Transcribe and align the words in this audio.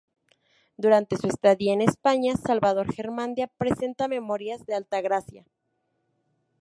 Durante 0.77 1.15
su 1.15 1.27
estadía 1.27 1.73
en 1.73 1.81
España, 1.83 2.33
Salvador 2.35 2.87
Garmendia 2.91 3.51
presenta 3.59 4.07
"Memorias 4.07 4.65
de 4.65 4.73
Altagracia". 4.73 5.45